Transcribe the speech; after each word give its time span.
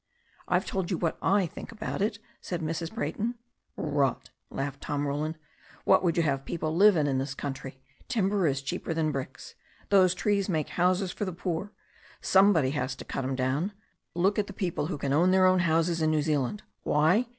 "I've 0.47 0.65
told 0.65 0.89
you 0.89 0.97
what 0.97 1.19
I 1.21 1.45
think 1.45 1.71
about 1.71 2.01
it," 2.01 2.17
said 2.41 2.59
Mrs. 2.59 2.91
Brayton. 2.91 3.35
"Rot!" 3.77 4.31
laughed 4.49 4.81
Tom 4.81 5.05
Roland. 5.05 5.37
"What 5.83 6.03
would 6.03 6.17
you 6.17 6.23
have 6.23 6.43
people 6.43 6.75
live 6.75 6.97
in 6.97 7.05
in 7.05 7.19
this 7.19 7.35
country? 7.35 7.83
Timber 8.07 8.47
is 8.47 8.63
cheaper 8.63 8.95
than 8.95 9.11
bricks. 9.11 9.53
Those 9.89 10.15
trees 10.15 10.49
make 10.49 10.69
houses 10.69 11.11
for 11.11 11.25
the 11.25 11.31
poor. 11.31 11.71
Somebody 12.19 12.71
has 12.71 12.95
to 12.95 13.05
cut 13.05 13.23
'em 13.25 13.35
down. 13.35 13.73
Look 14.15 14.39
at 14.39 14.47
the 14.47 14.53
people 14.53 14.87
who 14.87 14.97
can 14.97 15.13
own 15.13 15.29
their 15.29 15.45
own 15.45 15.59
houses 15.59 16.01
in 16.01 16.09
New 16.09 16.23
Zealand. 16.23 16.63
Why? 16.81 17.27